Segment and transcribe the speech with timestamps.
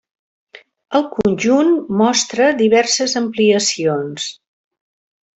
[0.99, 1.69] El conjunt
[1.99, 4.25] mostra diverses ampliacions.